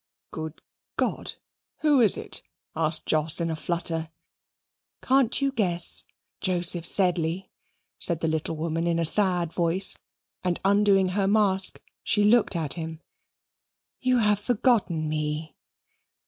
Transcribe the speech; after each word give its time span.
"Good 0.31 0.63
God, 0.97 1.33
who 1.81 2.01
is 2.01 2.17
it?" 2.17 2.41
asked 2.75 3.05
Jos 3.05 3.39
in 3.39 3.51
a 3.51 3.55
flutter. 3.55 4.09
"Can't 5.03 5.39
you 5.43 5.51
guess, 5.51 6.05
Joseph 6.39 6.87
Sedley?" 6.87 7.51
said 7.99 8.19
the 8.19 8.27
little 8.27 8.55
woman 8.55 8.87
in 8.87 8.97
a 8.97 9.05
sad 9.05 9.53
voice, 9.53 9.95
and 10.43 10.59
undoing 10.65 11.09
her 11.09 11.27
mask, 11.27 11.83
she 12.01 12.23
looked 12.23 12.55
at 12.55 12.73
him. 12.73 13.03
"You 13.99 14.17
have 14.17 14.39
forgotten 14.39 15.07
me." 15.07 15.55